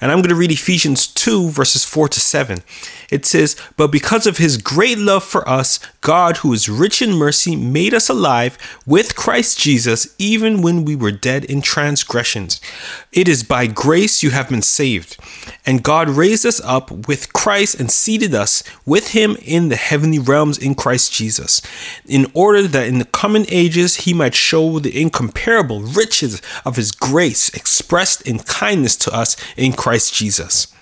And 0.00 0.12
I'm 0.12 0.18
going 0.18 0.28
to 0.28 0.36
read 0.36 0.52
Ephesians 0.52 1.08
2, 1.08 1.50
verses 1.50 1.84
4 1.84 2.08
to 2.08 2.20
7. 2.20 2.62
It 3.10 3.26
says, 3.26 3.56
But 3.76 3.88
because 3.88 4.26
of 4.26 4.38
his 4.38 4.56
great 4.56 4.98
love 4.98 5.24
for 5.24 5.48
us, 5.48 5.80
God, 6.02 6.38
who 6.38 6.52
is 6.52 6.68
rich 6.68 7.02
in 7.02 7.12
mercy, 7.12 7.56
made 7.56 7.92
us 7.92 8.08
alive 8.08 8.56
with 8.86 9.16
Christ 9.16 9.58
Jesus, 9.58 10.14
even 10.18 10.62
when 10.62 10.84
we 10.84 10.94
were 10.94 11.10
dead 11.10 11.44
in 11.44 11.60
transgressions. 11.60 12.60
It 13.12 13.26
is 13.26 13.42
by 13.42 13.66
grace 13.66 14.22
you 14.22 14.30
have 14.30 14.48
been 14.48 14.62
saved. 14.62 15.16
And 15.66 15.82
God 15.82 16.08
raised 16.08 16.46
us 16.46 16.60
up 16.60 16.90
with 17.08 17.32
Christ 17.32 17.80
and 17.80 17.90
seated 17.90 18.34
us 18.34 18.62
with 18.86 19.08
him 19.08 19.36
in 19.42 19.68
the 19.68 19.76
heavenly 19.76 20.18
realms 20.18 20.58
in 20.58 20.74
Christ 20.74 21.12
Jesus, 21.12 21.60
in 22.06 22.30
order 22.34 22.62
that 22.68 22.86
in 22.86 22.98
the 22.98 23.04
coming 23.04 23.46
ages 23.48 23.96
he 23.96 24.14
might 24.14 24.34
show 24.34 24.78
the 24.78 25.00
incomparable 25.00 25.80
riches 25.80 26.40
of 26.64 26.76
his 26.76 26.92
grace 26.92 27.48
expressed 27.50 28.22
in 28.22 28.38
kindness 28.38 28.96
to 28.96 29.12
us 29.12 29.36
in 29.56 29.72
Christ 29.72 29.87
Jesus. 29.94 30.74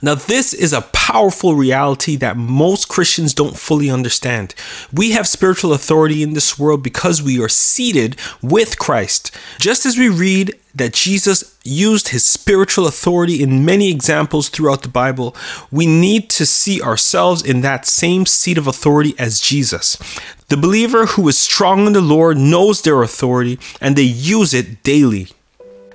Now, 0.00 0.14
this 0.14 0.54
is 0.54 0.72
a 0.72 0.82
powerful 0.82 1.56
reality 1.56 2.14
that 2.16 2.36
most 2.36 2.88
Christians 2.88 3.34
don't 3.34 3.56
fully 3.56 3.90
understand. 3.90 4.54
We 4.92 5.10
have 5.12 5.26
spiritual 5.26 5.72
authority 5.72 6.22
in 6.22 6.34
this 6.34 6.56
world 6.56 6.84
because 6.84 7.20
we 7.20 7.42
are 7.42 7.48
seated 7.48 8.16
with 8.40 8.78
Christ. 8.78 9.36
Just 9.58 9.84
as 9.84 9.98
we 9.98 10.08
read 10.08 10.54
that 10.72 10.92
Jesus 10.92 11.58
used 11.64 12.08
his 12.08 12.24
spiritual 12.24 12.86
authority 12.86 13.42
in 13.42 13.64
many 13.64 13.90
examples 13.90 14.48
throughout 14.48 14.82
the 14.82 14.88
Bible, 14.88 15.34
we 15.72 15.86
need 15.86 16.30
to 16.30 16.46
see 16.46 16.80
ourselves 16.80 17.42
in 17.42 17.62
that 17.62 17.84
same 17.84 18.24
seat 18.24 18.56
of 18.56 18.68
authority 18.68 19.14
as 19.18 19.40
Jesus. 19.40 19.96
The 20.48 20.56
believer 20.56 21.06
who 21.06 21.26
is 21.28 21.36
strong 21.36 21.88
in 21.88 21.92
the 21.92 22.00
Lord 22.00 22.36
knows 22.36 22.82
their 22.82 23.02
authority 23.02 23.58
and 23.80 23.96
they 23.96 24.02
use 24.02 24.54
it 24.54 24.84
daily. 24.84 25.28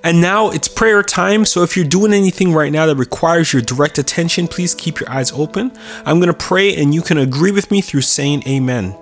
And 0.04 0.20
now 0.20 0.50
it's 0.50 0.68
prayer 0.68 1.02
time. 1.02 1.46
So 1.46 1.64
if 1.64 1.78
you're 1.78 1.86
doing 1.86 2.14
anything 2.14 2.54
right 2.54 2.72
now 2.72 2.86
that 2.86 2.98
requires 2.98 3.54
your 3.54 3.62
direct 3.62 3.98
attention, 3.98 4.50
please 4.50 4.76
keep 4.76 5.00
your 5.00 5.10
eyes 5.10 5.32
open. 5.32 5.72
I'm 6.06 6.20
going 6.20 6.28
to 6.28 6.38
pray 6.38 6.76
and 6.76 6.94
you 6.94 7.02
can 7.02 7.18
agree 7.18 7.52
with 7.52 7.72
me 7.72 7.80
through 7.82 8.02
saying 8.02 8.44
amen. 8.48 8.96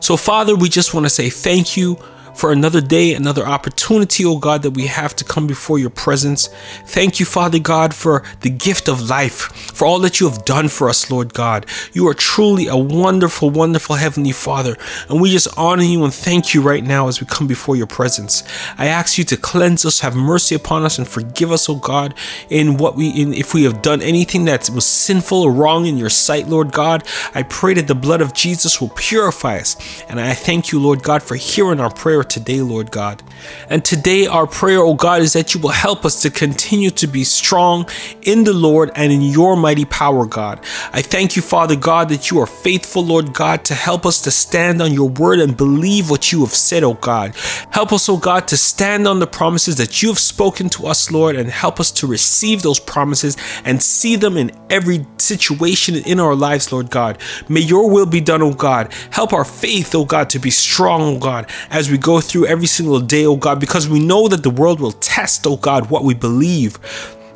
So, 0.00 0.16
Father, 0.16 0.54
we 0.54 0.68
just 0.68 0.92
want 0.92 1.06
to 1.06 1.10
say 1.10 1.30
thank 1.30 1.76
you 1.76 1.98
for 2.36 2.52
another 2.52 2.82
day, 2.82 3.14
another 3.14 3.46
opportunity, 3.46 4.24
oh 4.24 4.38
God, 4.38 4.62
that 4.62 4.72
we 4.72 4.86
have 4.86 5.16
to 5.16 5.24
come 5.24 5.46
before 5.46 5.78
your 5.78 5.90
presence. 5.90 6.48
Thank 6.86 7.18
you, 7.18 7.24
Father 7.24 7.58
God, 7.58 7.94
for 7.94 8.22
the 8.42 8.50
gift 8.50 8.88
of 8.88 9.08
life, 9.08 9.65
for 9.76 9.84
all 9.84 9.98
that 9.98 10.20
you 10.20 10.28
have 10.28 10.46
done 10.46 10.68
for 10.68 10.88
us, 10.88 11.10
Lord 11.10 11.34
God. 11.34 11.66
You 11.92 12.08
are 12.08 12.14
truly 12.14 12.66
a 12.66 12.76
wonderful, 12.76 13.50
wonderful 13.50 13.96
Heavenly 13.96 14.32
Father, 14.32 14.74
and 15.10 15.20
we 15.20 15.30
just 15.30 15.48
honor 15.58 15.82
you 15.82 16.02
and 16.02 16.14
thank 16.14 16.54
you 16.54 16.62
right 16.62 16.82
now 16.82 17.08
as 17.08 17.20
we 17.20 17.26
come 17.26 17.46
before 17.46 17.76
your 17.76 17.86
presence. 17.86 18.42
I 18.78 18.86
ask 18.86 19.18
you 19.18 19.24
to 19.24 19.36
cleanse 19.36 19.84
us, 19.84 20.00
have 20.00 20.16
mercy 20.16 20.54
upon 20.54 20.84
us, 20.84 20.96
and 20.96 21.06
forgive 21.06 21.52
us, 21.52 21.68
oh 21.68 21.74
God, 21.74 22.14
in 22.48 22.78
what 22.78 22.96
we 22.96 23.10
in 23.10 23.34
if 23.34 23.52
we 23.52 23.64
have 23.64 23.82
done 23.82 24.00
anything 24.00 24.46
that 24.46 24.70
was 24.70 24.86
sinful 24.86 25.42
or 25.42 25.52
wrong 25.52 25.84
in 25.84 25.98
your 25.98 26.08
sight, 26.08 26.48
Lord 26.48 26.72
God. 26.72 27.06
I 27.34 27.42
pray 27.42 27.74
that 27.74 27.86
the 27.86 27.94
blood 27.94 28.22
of 28.22 28.32
Jesus 28.32 28.80
will 28.80 28.88
purify 28.90 29.58
us. 29.58 29.76
And 30.08 30.18
I 30.18 30.32
thank 30.32 30.72
you, 30.72 30.80
Lord 30.80 31.02
God, 31.02 31.22
for 31.22 31.34
hearing 31.34 31.80
our 31.80 31.92
prayer 31.92 32.24
today, 32.24 32.62
Lord 32.62 32.90
God. 32.90 33.22
And 33.68 33.84
today, 33.84 34.26
our 34.26 34.46
prayer, 34.46 34.80
oh 34.80 34.94
God, 34.94 35.20
is 35.20 35.34
that 35.34 35.54
you 35.54 35.60
will 35.60 35.70
help 35.70 36.06
us 36.06 36.22
to 36.22 36.30
continue 36.30 36.90
to 36.90 37.06
be 37.06 37.24
strong 37.24 37.86
in 38.22 38.44
the 38.44 38.54
Lord 38.54 38.90
and 38.94 39.12
in 39.12 39.20
your 39.20 39.56
mighty 39.66 39.84
power, 39.84 40.24
God. 40.26 40.60
I 40.92 41.02
thank 41.02 41.34
you, 41.34 41.42
Father 41.42 41.74
God, 41.74 42.08
that 42.10 42.30
you 42.30 42.38
are 42.38 42.46
faithful, 42.46 43.04
Lord 43.04 43.34
God, 43.34 43.64
to 43.64 43.74
help 43.74 44.06
us 44.06 44.22
to 44.22 44.30
stand 44.30 44.80
on 44.80 44.92
your 44.92 45.08
word 45.08 45.40
and 45.40 45.56
believe 45.56 46.08
what 46.08 46.30
you 46.30 46.38
have 46.42 46.54
said, 46.54 46.84
oh 46.84 46.94
God. 46.94 47.34
Help 47.72 47.92
us, 47.92 48.08
oh 48.08 48.16
God, 48.16 48.46
to 48.46 48.56
stand 48.56 49.08
on 49.08 49.18
the 49.18 49.26
promises 49.26 49.74
that 49.78 50.02
you 50.02 50.08
have 50.10 50.20
spoken 50.20 50.68
to 50.68 50.86
us, 50.86 51.10
Lord, 51.10 51.34
and 51.34 51.50
help 51.50 51.80
us 51.80 51.90
to 51.98 52.06
receive 52.06 52.62
those 52.62 52.78
promises 52.78 53.36
and 53.64 53.82
see 53.82 54.14
them 54.14 54.36
in 54.36 54.52
every 54.70 55.04
situation 55.18 55.96
in 55.96 56.20
our 56.20 56.36
lives, 56.36 56.70
Lord 56.70 56.88
God. 56.88 57.18
May 57.48 57.62
your 57.62 57.90
will 57.90 58.06
be 58.06 58.20
done, 58.20 58.42
oh 58.42 58.54
God. 58.54 58.92
Help 59.10 59.32
our 59.32 59.44
faith, 59.44 59.96
oh 59.96 60.04
God, 60.04 60.30
to 60.30 60.38
be 60.38 60.50
strong, 60.50 61.02
oh 61.02 61.18
God, 61.18 61.50
as 61.70 61.90
we 61.90 61.98
go 61.98 62.20
through 62.20 62.46
every 62.46 62.68
single 62.68 63.00
day, 63.00 63.26
oh 63.26 63.34
God, 63.34 63.58
because 63.58 63.88
we 63.88 63.98
know 63.98 64.28
that 64.28 64.44
the 64.44 64.56
world 64.60 64.78
will 64.78 64.92
test, 64.92 65.44
oh 65.44 65.56
God, 65.56 65.90
what 65.90 66.04
we 66.04 66.14
believe. 66.14 66.78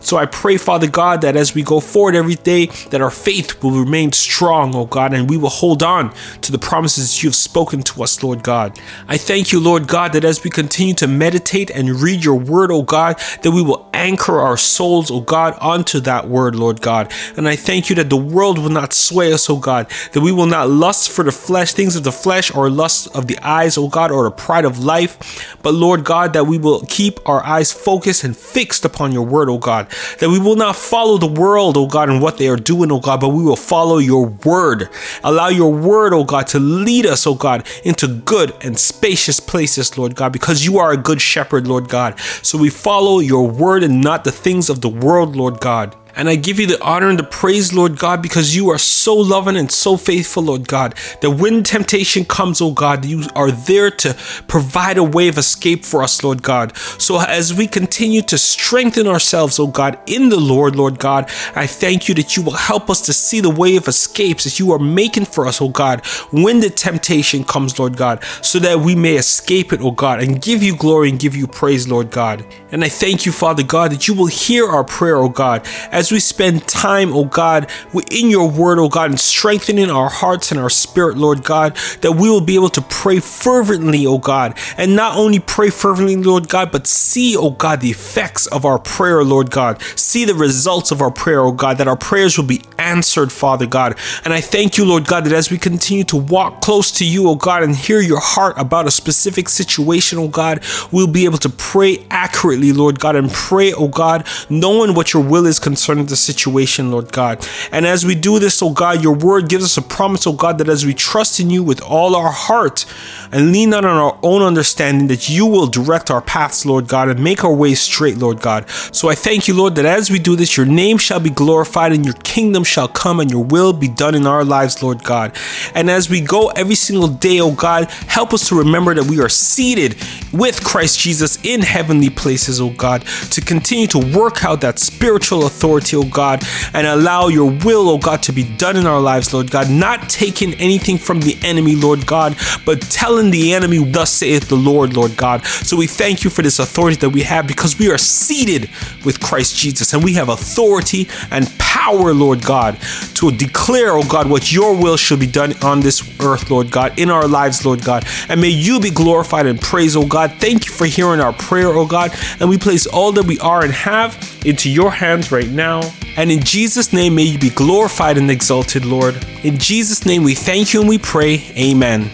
So 0.00 0.16
I 0.16 0.26
pray, 0.26 0.57
Father 0.57 0.88
God, 0.88 1.21
that 1.21 1.37
as 1.37 1.54
we 1.54 1.62
go 1.62 1.78
forward 1.78 2.14
every 2.14 2.35
day, 2.35 2.66
that 2.90 3.00
our 3.00 3.11
faith 3.11 3.62
will 3.62 3.73
remain 3.73 4.12
strong, 4.12 4.75
O 4.75 4.87
God, 4.87 5.12
and 5.12 5.28
we 5.28 5.37
will 5.37 5.50
hold 5.50 5.83
on 5.83 6.12
to 6.40 6.52
the 6.52 6.59
promises 6.59 7.23
you 7.23 7.28
have 7.28 7.35
spoken 7.35 7.83
to 7.83 8.02
us, 8.02 8.23
Lord 8.23 8.42
God. 8.42 8.78
I 9.09 9.19
thank 9.19 9.52
you, 9.52 9.61
Lord 9.61 9.87
God, 9.87 10.12
that 10.14 10.25
as 10.25 10.42
we 10.42 10.50
continue 10.50 10.95
to 10.95 11.07
meditate 11.07 11.71
and 11.71 12.00
read 12.00 12.25
your 12.25 12.38
word, 12.38 12.73
O 12.73 12.83
God, 12.83 13.21
that 13.42 13.50
we 13.50 13.62
will 13.62 13.88
anchor 13.92 14.40
our 14.40 14.57
souls, 14.57 15.11
O 15.11 15.21
God, 15.21 15.57
onto 15.61 16.00
that 16.00 16.28
word, 16.28 16.54
Lord 16.54 16.80
God. 16.80 17.12
And 17.37 17.47
I 17.47 17.57
thank 17.57 17.90
you 17.90 17.97
that 17.97 18.11
the 18.11 18.16
world 18.16 18.59
will 18.59 18.71
not 18.71 18.92
sway 18.92 19.33
us, 19.33 19.50
O 19.50 19.57
God, 19.57 19.90
that 20.12 20.21
we 20.21 20.33
will 20.33 20.47
not 20.47 20.71
lust 20.71 21.11
for 21.11 21.25
the 21.25 21.33
flesh, 21.33 21.73
things 21.73 21.97
of 21.97 22.04
the 22.04 22.12
flesh, 22.12 22.54
or 22.54 22.71
lust 22.71 23.14
of 23.14 23.26
the 23.26 23.38
eyes, 23.40 23.76
O 23.76 23.88
God, 23.88 24.11
or 24.11 24.25
the 24.25 24.30
pride 24.30 24.64
of 24.64 24.78
life, 24.78 25.59
but 25.62 25.75
Lord 25.75 26.04
God, 26.04 26.33
that 26.33 26.45
we 26.47 26.59
will 26.59 26.80
keep 26.88 27.21
our 27.28 27.45
eyes 27.45 27.73
focused 27.73 28.25
and 28.25 28.37
fixed 28.37 28.85
upon 28.85 29.12
your 29.12 29.26
word, 29.26 29.50
O 29.50 29.59
God 29.59 29.89
that 30.18 30.28
we 30.28 30.38
will 30.38 30.56
not 30.56 30.76
follow 30.76 31.18
the 31.18 31.26
world, 31.26 31.76
oh 31.76 31.87
God, 31.87 32.09
and 32.09 32.20
what 32.20 32.38
they 32.38 32.49
are 32.49 32.56
doing, 32.56 32.90
oh 32.92 33.00
God, 33.00 33.20
but 33.20 33.30
we 33.30 33.42
will 33.42 33.56
follow 33.56 33.99
your 33.99 34.26
word. 34.26 34.88
Allow 35.23 35.49
your 35.49 35.73
word, 35.73 36.12
oh 36.12 36.25
God, 36.25 36.47
to 36.49 36.59
lead 36.59 37.06
us, 37.06 37.26
oh 37.26 37.35
God, 37.35 37.66
into 37.85 38.06
good 38.09 38.52
and 38.62 38.78
spacious 38.78 39.40
places, 39.40 39.97
Lord 39.97 40.14
God, 40.14 40.32
because 40.32 40.64
you 40.64 40.78
are 40.78 40.92
a 40.92 40.97
good 40.97 41.20
shepherd, 41.20 41.66
Lord 41.66 41.88
God. 41.88 42.18
So 42.42 42.59
we 42.59 42.70
follow 42.70 43.18
your 43.18 43.49
word 43.49 43.82
and 43.82 44.00
not 44.00 44.25
the 44.25 44.32
things 44.32 44.70
of 44.70 44.80
the 44.80 44.88
world, 44.88 45.37
Lord 45.37 45.61
God. 45.61 45.97
And 46.17 46.29
I 46.29 46.37
give 46.37 46.59
you 46.59 46.67
the 46.67 46.83
honor 46.83 47.09
and 47.09 47.19
the 47.19 47.25
praise, 47.25 47.73
Lord 47.73 47.99
God, 47.99 48.23
because 48.23 48.55
you 48.57 48.71
are 48.71 48.79
so 48.79 49.14
loving 49.14 49.57
and 49.57 49.71
so 49.71 49.97
faithful, 49.97 50.43
Lord 50.43 50.67
God, 50.69 50.95
that 51.21 51.31
when 51.31 51.62
temptation 51.62 52.25
comes, 52.25 52.61
oh 52.61 52.73
God, 52.73 53.05
you 53.05 53.25
are 53.35 53.50
there 53.50 53.90
to 53.90 54.14
provide 54.49 54.99
a 54.99 55.05
way 55.05 55.29
of 55.29 55.38
escape 55.38 55.85
for 55.85 56.02
us, 56.02 56.23
Lord 56.23 56.43
God. 56.43 56.76
So 56.76 57.21
as 57.21 57.55
we 57.55 57.67
continue 57.67 58.23
to 58.23 58.38
strengthen 58.38 59.07
ourselves, 59.07 59.59
oh 59.59 59.67
God, 59.67 59.99
in 60.07 60.29
the 60.29 60.40
Lord, 60.40 60.76
Lord 60.76 60.99
God, 60.99 61.31
I 61.55 61.67
thank 61.67 62.09
you 62.09 62.14
that 62.17 62.37
you 62.37 62.43
will 62.43 62.52
help 62.52 62.90
us 62.90 63.00
to 63.02 63.12
see 63.12 63.40
the 63.40 63.50
way 63.50 63.76
of 63.76 63.88
escapes 63.88 64.45
that 64.45 64.59
you 64.59 64.73
are 64.73 64.79
making 64.79 65.26
for 65.26 65.47
us, 65.47 65.61
oh 65.61 65.69
God, 65.69 66.05
when 66.31 66.61
the 66.61 66.71
temptation 66.71 67.45
comes, 67.45 67.79
Lord 67.79 67.97
God, 67.97 68.23
so 68.43 68.59
that 68.59 68.81
we 68.81 68.95
may 68.95 69.17
escape 69.17 69.73
it, 69.73 69.81
oh 69.81 69.90
God, 69.90 70.23
and 70.23 70.40
give 70.40 70.62
you 70.62 70.76
glory 70.76 71.11
and 71.11 71.19
give 71.19 71.37
you 71.37 71.47
praise, 71.47 71.88
Lord 71.88 72.11
God. 72.11 72.45
And 72.73 72.85
I 72.85 72.88
thank 72.88 73.26
you, 73.26 73.33
Father 73.33 73.62
God, 73.62 73.93
that 73.93 74.09
you 74.09 74.14
will 74.14 74.26
hear 74.26 74.69
our 74.69 74.85
prayer, 74.85 75.17
oh 75.17 75.29
God, 75.29 75.67
we 76.12 76.21
spend 76.21 76.69
time, 76.69 77.12
oh 77.12 77.25
God, 77.25 77.69
in 78.12 78.30
your 78.30 78.49
word, 78.49 78.78
oh 78.78 78.88
God, 78.88 79.11
and 79.11 79.19
strengthening 79.19 79.90
our 79.90 80.09
hearts 80.09 80.52
and 80.52 80.61
our 80.61 80.71
spirit, 80.71 81.16
Lord 81.16 81.42
God, 81.42 81.76
that 82.02 82.12
we 82.12 82.30
will 82.30 82.40
be 82.40 82.54
able 82.54 82.69
to 82.71 82.83
pray 82.83 83.19
fervently, 83.19 84.07
oh 84.07 84.19
God, 84.19 84.57
and 84.76 84.95
not 84.95 85.16
only 85.16 85.40
pray 85.40 85.71
fervently, 85.71 86.14
Lord 86.14 86.49
God, 86.49 86.71
but 86.71 86.87
see, 86.87 87.37
oh 87.37 87.50
God, 87.50 87.80
the 87.80 87.90
effects 87.90 88.47
of 88.47 88.64
our 88.64 88.78
prayer, 88.78 89.25
Lord 89.25 89.50
God. 89.50 89.83
See 89.97 90.25
the 90.25 90.35
results 90.35 90.92
of 90.92 91.00
our 91.00 91.11
prayer, 91.11 91.40
oh 91.40 91.52
God, 91.52 91.78
that 91.78 91.88
our 91.88 91.97
prayers 91.97 92.38
will 92.38 92.47
be 92.47 92.62
answered, 92.78 93.33
Father 93.33 93.66
God. 93.66 93.99
And 94.25 94.33
I 94.33 94.40
thank 94.40 94.78
you, 94.78 94.85
Lord 94.85 95.07
God, 95.07 95.25
that 95.25 95.33
as 95.33 95.50
we 95.50 95.59
continue 95.59 96.04
to 96.04 96.16
walk 96.16 96.61
close 96.61 96.92
to 96.92 97.04
you, 97.04 97.28
oh 97.28 97.35
God, 97.35 97.62
and 97.62 97.75
hear 97.75 98.00
your 98.00 98.21
heart 98.21 98.54
about 98.59 98.87
a 98.87 98.90
specific 98.90 99.49
situation, 99.49 100.19
oh 100.19 100.28
God, 100.28 100.62
we'll 100.92 101.07
be 101.07 101.25
able 101.25 101.38
to 101.38 101.49
pray 101.49 102.04
accurately, 102.11 102.73
Lord 102.73 103.00
God, 103.00 103.16
and 103.16 103.30
pray, 103.30 103.73
oh 103.73 103.88
God, 103.88 104.26
knowing 104.49 104.95
what 104.95 105.12
your 105.12 105.25
will 105.25 105.47
is 105.47 105.59
concerned 105.59 105.89
concerning 105.90 106.06
the 106.06 106.16
situation, 106.16 106.92
Lord 106.92 107.11
God. 107.11 107.44
And 107.73 107.85
as 107.85 108.06
we 108.06 108.14
do 108.14 108.38
this, 108.38 108.62
oh 108.62 108.70
God, 108.70 109.02
your 109.02 109.14
word 109.16 109.49
gives 109.49 109.64
us 109.64 109.76
a 109.76 109.82
promise, 109.82 110.25
oh 110.25 110.32
God, 110.32 110.59
that 110.59 110.68
as 110.68 110.87
we 110.87 110.94
trust 110.94 111.40
in 111.40 111.50
you 111.50 111.64
with 111.64 111.82
all 111.82 112.14
our 112.14 112.30
heart 112.30 112.87
and 113.32 113.50
lean 113.50 113.70
not 113.70 113.85
on 113.85 113.97
our 113.97 114.16
own 114.23 114.40
understanding, 114.42 115.09
that 115.09 115.28
you 115.28 115.47
will 115.47 115.66
direct 115.66 116.09
our 116.09 116.20
paths, 116.20 116.64
Lord 116.64 116.87
God, 116.87 117.09
and 117.09 117.25
make 117.25 117.42
our 117.42 117.52
ways 117.52 117.80
straight, 117.80 118.18
Lord 118.18 118.40
God. 118.40 118.70
So 118.92 119.09
I 119.09 119.16
thank 119.16 119.49
you, 119.49 119.54
Lord, 119.54 119.75
that 119.75 119.85
as 119.85 120.11
we 120.11 120.20
do 120.20 120.37
this, 120.37 120.56
your 120.56 120.66
name 120.66 120.97
shall 120.97 121.18
be 121.18 121.30
glorified 121.30 121.90
and 121.90 122.04
your 122.04 122.14
kingdom 122.23 122.62
shall 122.62 122.87
come 122.87 123.18
and 123.18 123.28
your 123.28 123.42
will 123.42 123.73
be 123.73 123.88
done 123.88 124.14
in 124.14 124.28
our 124.28 124.44
lives, 124.44 124.85
Lord 124.85 125.02
God. 125.02 125.37
And 125.75 125.90
as 125.90 126.09
we 126.09 126.20
go 126.20 126.50
every 126.50 126.76
single 126.76 127.09
day, 127.09 127.40
oh 127.40 127.52
God, 127.52 127.90
help 128.06 128.32
us 128.32 128.49
to 128.49 128.54
remember 128.56 128.94
that 128.94 129.11
we 129.11 129.20
are 129.20 129.28
seated 129.28 129.97
with 130.32 130.62
Christ 130.62 131.00
Jesus 131.00 131.44
in 131.44 131.62
heavenly 131.62 132.11
places, 132.11 132.61
oh 132.61 132.70
God, 132.70 133.02
to 133.32 133.40
continue 133.40 133.88
to 133.88 133.99
work 134.16 134.44
out 134.44 134.61
that 134.61 134.78
spiritual 134.78 135.47
authority 135.47 135.79
authority, 135.80 135.96
oh 135.96 136.10
God, 136.10 136.44
and 136.75 136.87
allow 136.87 137.28
your 137.28 137.50
will, 137.50 137.88
oh 137.88 137.99
God, 137.99 138.22
to 138.25 138.32
be 138.32 138.44
done 138.44 138.76
in 138.76 138.87
our 138.87 139.00
lives, 139.00 139.32
Lord 139.32 139.50
God, 139.50 139.70
not 139.70 140.08
taking 140.08 140.54
anything 140.54 140.99
from 140.99 141.20
the 141.20 141.37
enemy, 141.42 141.75
Lord 141.75 142.06
God, 142.06 142.37
but 142.64 142.80
telling 142.82 143.30
the 143.30 143.52
enemy, 143.52 143.82
thus 143.84 144.10
saith 144.12 144.49
the 144.49 144.56
Lord, 144.56 144.94
Lord 144.94 145.16
God. 145.16 145.44
So 145.44 145.76
we 145.76 145.87
thank 145.87 146.25
you 146.25 146.30
for 146.30 146.42
this 146.42 146.58
authority 146.58 146.96
that 146.99 147.10
we 147.10 147.22
have 147.22 147.46
because 147.46 147.78
we 147.78 147.90
are 147.90 147.99
seated 147.99 148.70
with 149.04 149.20
Christ 149.20 149.56
Jesus 149.56 149.92
and 149.92 150.04
we 150.04 150.14
have 150.14 150.28
authority 150.28 151.08
and 151.30 151.50
power, 151.58 152.12
Lord 152.12 152.42
God, 152.44 152.78
to 153.14 153.30
declare, 153.30 153.96
oh 153.96 154.06
God, 154.06 154.28
what 154.28 154.52
your 154.52 154.76
will 154.76 154.96
should 154.96 155.20
be 155.20 155.26
done 155.26 155.54
on 155.62 155.80
this 155.80 156.02
earth, 156.20 156.50
Lord 156.50 156.70
God, 156.70 156.99
in 156.99 157.10
our 157.10 157.26
lives, 157.26 157.64
Lord 157.64 157.84
God. 157.84 158.04
And 158.28 158.40
may 158.40 158.49
you 158.49 158.80
be 158.80 158.90
glorified 158.90 159.46
and 159.46 159.60
praised, 159.60 159.96
oh 159.96 160.06
God. 160.06 160.32
Thank 160.34 160.66
you 160.66 160.72
for 160.72 160.87
hearing 160.87 161.20
our 161.20 161.32
prayer, 161.32 161.68
oh 161.68 161.87
God. 161.87 162.12
And 162.40 162.49
we 162.49 162.58
place 162.58 162.87
all 162.87 163.12
that 163.12 163.26
we 163.26 163.38
are 163.38 163.62
and 163.62 163.72
have 163.72 164.18
into 164.44 164.70
your 164.70 164.90
hands 164.90 165.30
right 165.30 165.49
now. 165.49 165.70
And 166.17 166.31
in 166.31 166.41
Jesus' 166.43 166.93
name, 166.93 167.15
may 167.15 167.23
you 167.23 167.39
be 167.39 167.50
glorified 167.50 168.19
and 168.19 168.31
exalted, 168.31 168.85
Lord. 168.85 169.25
In 169.45 169.59
Jesus' 169.59 170.05
name, 170.05 170.23
we 170.23 170.35
thank 170.35 170.75
you 170.75 170.81
and 170.81 170.89
we 170.89 170.99
pray. 170.99 171.45
Amen. 171.57 172.11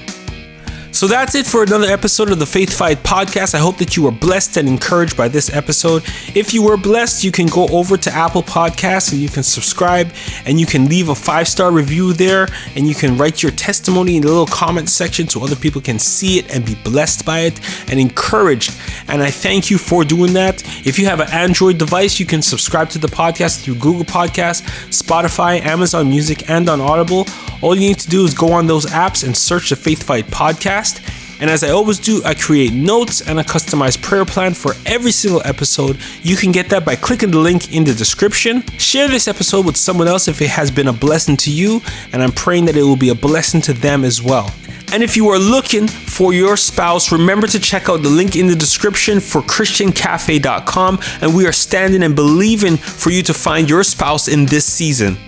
So 0.97 1.07
that's 1.07 1.35
it 1.35 1.47
for 1.47 1.63
another 1.63 1.89
episode 1.89 2.31
of 2.31 2.39
the 2.39 2.47
Faith 2.47 2.75
Fight 2.75 2.97
podcast. 3.03 3.55
I 3.55 3.59
hope 3.59 3.77
that 3.77 3.99
you 3.99 4.05
were 4.05 4.11
blessed 4.11 4.57
and 4.57 4.67
encouraged 4.67 5.15
by 5.15 5.29
this 5.29 5.53
episode. 5.53 6.03
If 6.35 6.55
you 6.55 6.63
were 6.63 6.79
blessed, 6.79 7.23
you 7.23 7.31
can 7.31 7.49
go 7.49 7.69
over 7.69 7.99
to 7.99 8.11
Apple 8.11 8.43
Podcasts 8.43 9.13
and 9.13 9.21
you 9.21 9.29
can 9.29 9.43
subscribe 9.43 10.11
and 10.47 10.59
you 10.59 10.65
can 10.65 10.87
leave 10.87 11.11
a 11.11 11.15
five 11.15 11.49
star 11.49 11.71
review 11.71 12.15
there 12.15 12.49
and 12.77 12.89
you 12.89 12.95
can 12.95 13.19
write 13.19 13.43
your 13.43 13.53
testimony 13.53 14.17
in 14.17 14.23
the 14.23 14.29
little 14.29 14.47
comment 14.47 14.89
section 14.89 15.29
so 15.29 15.45
other 15.45 15.55
people 15.55 15.83
can 15.83 15.99
see 15.99 16.39
it 16.39 16.51
and 16.51 16.65
be 16.65 16.77
blessed 16.77 17.27
by 17.27 17.41
it 17.41 17.61
and 17.91 18.01
encouraged. 18.01 18.75
And 19.07 19.23
I 19.23 19.31
thank 19.31 19.71
you 19.71 19.77
for 19.77 20.03
doing 20.03 20.33
that. 20.33 20.63
If 20.87 20.99
you 20.99 21.05
have 21.05 21.21
an 21.21 21.29
Android 21.31 21.77
device, 21.77 22.19
you 22.19 22.25
can 22.25 22.41
subscribe 22.41 22.89
to 22.91 22.99
the 22.99 23.09
podcast 23.09 23.63
through 23.63 23.75
Google 23.75 24.07
Podcasts, 24.07 24.63
Spotify, 24.89 25.61
Amazon 25.61 26.09
Music, 26.09 26.49
and 26.49 26.71
on 26.71 26.81
Audible. 26.81 27.27
All 27.63 27.75
you 27.75 27.81
need 27.81 27.99
to 28.01 28.09
do 28.09 28.25
is 28.25 28.35
go 28.35 28.53
on 28.53 28.67
those 28.67 28.87
apps 28.87 29.25
and 29.25 29.37
search 29.37 29.71
the 29.71 29.77
Faith 29.77 30.03
Fight 30.03 30.27
podcast. 30.27 31.01
And 31.41 31.51
as 31.51 31.63
I 31.63 31.71
always 31.71 31.99
do, 31.99 32.23
I 32.25 32.35
create 32.35 32.73
notes 32.73 33.27
and 33.27 33.39
a 33.39 33.45
customized 33.45 34.03
prayer 34.03 34.25
plan 34.25 34.55
for 34.55 34.73
every 34.87 35.13
single 35.13 35.43
episode. 35.45 35.99
You 36.23 36.37
can 36.37 36.51
get 36.51 36.71
that 36.71 36.85
by 36.85 36.97
clicking 36.97 37.31
the 37.31 37.39
link 37.39 37.75
in 37.75 37.85
the 37.85 37.93
description. 37.93 38.63
Share 38.79 39.09
this 39.09 39.29
episode 39.29 39.67
with 39.67 39.77
someone 39.77 40.09
else 40.09 40.29
if 40.29 40.41
it 40.41 40.49
has 40.49 40.71
been 40.71 40.89
a 40.89 40.93
blessing 40.95 41.37
to 41.39 41.53
you, 41.53 41.83
and 42.13 42.23
I'm 42.23 42.33
praying 42.33 42.65
that 42.67 42.77
it 42.77 42.83
will 42.83 42.97
be 42.97 43.11
a 43.11 43.15
blessing 43.15 43.61
to 43.63 43.75
them 43.75 44.03
as 44.05 44.23
well. 44.23 44.51
And 44.93 45.03
if 45.03 45.17
you 45.17 45.29
are 45.29 45.39
looking 45.39 45.89
for 45.89 46.33
your 46.33 46.57
spouse, 46.57 47.13
remember 47.13 47.47
to 47.49 47.59
check 47.59 47.89
out 47.89 48.03
the 48.03 48.09
link 48.09 48.37
in 48.37 48.47
the 48.47 48.55
description 48.55 49.21
for 49.21 49.43
ChristianCafe.com. 49.43 51.01
And 51.21 51.35
we 51.35 51.47
are 51.47 51.53
standing 51.53 52.03
and 52.03 52.15
believing 52.15 52.77
for 52.77 53.11
you 53.11 53.23
to 53.25 53.35
find 53.35 53.69
your 53.69 53.83
spouse 53.83 54.29
in 54.29 54.47
this 54.47 54.65
season. 54.65 55.19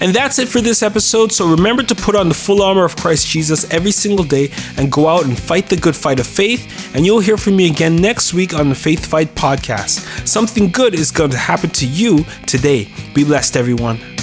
And 0.00 0.14
that's 0.14 0.38
it 0.38 0.48
for 0.48 0.60
this 0.60 0.82
episode. 0.82 1.32
So 1.32 1.48
remember 1.48 1.82
to 1.82 1.94
put 1.94 2.14
on 2.14 2.28
the 2.28 2.34
full 2.34 2.62
armor 2.62 2.84
of 2.84 2.96
Christ 2.96 3.26
Jesus 3.26 3.70
every 3.72 3.90
single 3.90 4.24
day 4.24 4.50
and 4.76 4.90
go 4.90 5.08
out 5.08 5.24
and 5.24 5.38
fight 5.38 5.68
the 5.68 5.76
good 5.76 5.96
fight 5.96 6.20
of 6.20 6.26
faith. 6.26 6.94
And 6.94 7.06
you'll 7.06 7.20
hear 7.20 7.36
from 7.36 7.56
me 7.56 7.66
again 7.70 7.96
next 7.96 8.34
week 8.34 8.54
on 8.54 8.68
the 8.68 8.74
Faith 8.74 9.06
Fight 9.06 9.34
podcast. 9.34 10.26
Something 10.26 10.70
good 10.70 10.94
is 10.94 11.10
going 11.10 11.30
to 11.30 11.38
happen 11.38 11.70
to 11.70 11.86
you 11.86 12.24
today. 12.46 12.88
Be 13.14 13.24
blessed, 13.24 13.56
everyone. 13.56 14.15